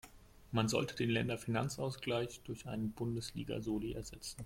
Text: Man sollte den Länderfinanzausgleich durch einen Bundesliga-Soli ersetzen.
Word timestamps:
Man 0.51 0.67
sollte 0.67 0.95
den 0.95 1.11
Länderfinanzausgleich 1.11 2.41
durch 2.43 2.65
einen 2.65 2.91
Bundesliga-Soli 2.91 3.91
ersetzen. 3.93 4.39